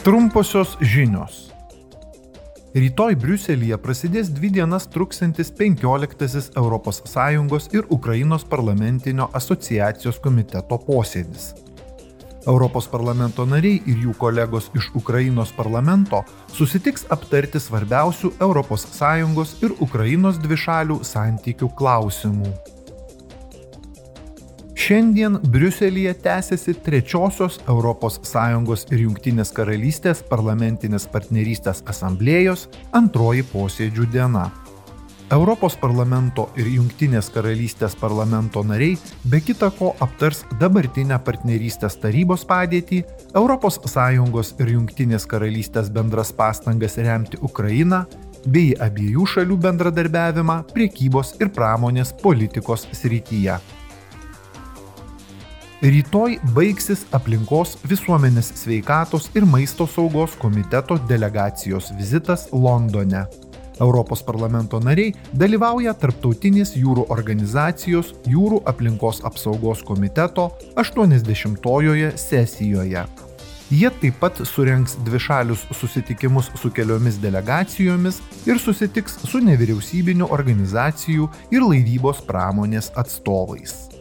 Trumposios 0.00 0.78
žinios. 0.80 1.50
Rytoj 2.72 3.18
Briuselėje 3.20 3.76
prasidės 3.84 4.30
dvi 4.32 4.48
dienas 4.54 4.86
truksantis 4.88 5.50
15-asis 5.58 6.48
ES 6.56 7.66
ir 7.76 7.84
Ukrainos 7.92 8.46
parlamentinio 8.48 9.28
asociacijos 9.36 10.16
komiteto 10.24 10.80
posėdis. 10.86 11.50
Europos 12.48 12.88
parlamento 12.88 13.44
nariai 13.44 13.82
ir 13.84 14.00
jų 14.06 14.16
kolegos 14.16 14.70
iš 14.72 14.88
Ukrainos 14.96 15.52
parlamento 15.52 16.24
susitiks 16.48 17.04
aptarti 17.12 17.60
svarbiausių 17.60 18.32
ES 18.40 19.56
ir 19.60 19.76
Ukrainos 19.84 20.40
dvišalių 20.40 21.02
santykių 21.04 21.74
klausimų. 21.76 22.79
Šiandien 24.90 25.36
Briuselėje 25.46 26.16
tęsiasi 26.18 26.72
trečiosios 26.82 27.60
ES 27.62 28.80
ir 28.90 29.02
Junktinės 29.04 29.52
karalystės 29.54 30.24
parlamentinės 30.26 31.06
partnerystės 31.12 31.84
asamblėjos 31.86 32.66
antroji 32.98 33.44
posėdžių 33.52 34.08
diena. 34.10 34.48
Europos 35.30 35.78
parlamento 35.78 36.48
ir 36.58 36.66
Junktinės 36.74 37.30
karalystės 37.30 37.94
parlamento 37.94 38.64
nariai 38.66 38.98
be 39.22 39.38
kita 39.38 39.70
ko 39.78 39.94
aptars 40.02 40.42
dabartinę 40.58 41.22
partnerystės 41.22 41.94
tarybos 42.02 42.42
padėtį, 42.42 43.04
ES 43.30 44.54
ir 44.58 44.74
Junktinės 44.74 45.26
karalystės 45.30 45.88
bendras 45.88 46.32
pastangas 46.32 46.98
remti 46.98 47.38
Ukrainą 47.38 48.08
bei 48.44 48.74
abiejų 48.74 49.34
šalių 49.36 49.56
bendradarbiavimą 49.68 50.64
priekybos 50.74 51.36
ir 51.38 51.54
pramonės 51.54 52.10
politikos 52.10 52.90
srityje. 52.90 53.79
Rytoj 55.80 56.34
baigsis 56.52 57.06
aplinkos 57.16 57.78
visuomenės 57.88 58.50
sveikatos 58.60 59.30
ir 59.32 59.46
maisto 59.48 59.86
saugos 59.88 60.34
komiteto 60.36 60.98
delegacijos 61.08 61.86
vizitas 61.96 62.42
Londone. 62.52 63.22
Europos 63.80 64.20
parlamento 64.20 64.76
nariai 64.76 65.14
dalyvauja 65.32 65.94
Tarptautinės 65.96 66.74
jūrų 66.76 67.06
organizacijos 67.08 68.10
jūrų 68.28 68.58
aplinkos 68.68 69.22
apsaugos 69.24 69.80
komiteto 69.88 70.50
80-ojoje 70.76 72.10
sesijoje. 72.20 73.06
Jie 73.70 73.90
taip 74.02 74.18
pat 74.20 74.42
surenks 74.44 74.98
dvišalius 75.06 75.62
susitikimus 75.78 76.50
su 76.60 76.68
keliomis 76.76 77.16
delegacijomis 77.22 78.20
ir 78.44 78.60
susitiks 78.60 79.16
su 79.24 79.40
nevyriausybinių 79.48 80.28
organizacijų 80.28 81.30
ir 81.56 81.64
laivybos 81.64 82.20
pramonės 82.28 82.92
atstovais. 83.00 83.99